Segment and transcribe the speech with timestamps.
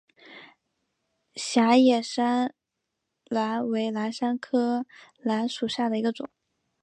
[1.35, 2.55] 狭叶山
[3.25, 4.85] 兰为兰科山
[5.19, 6.27] 兰属下的一个种。